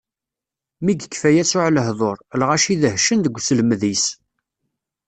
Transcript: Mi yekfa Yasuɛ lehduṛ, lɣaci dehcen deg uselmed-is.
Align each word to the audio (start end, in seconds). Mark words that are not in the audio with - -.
Mi 0.83 0.93
yekfa 0.99 1.29
Yasuɛ 1.35 1.67
lehduṛ, 1.75 2.17
lɣaci 2.39 2.73
dehcen 2.81 3.19
deg 3.23 3.37
uselmed-is. 3.37 4.05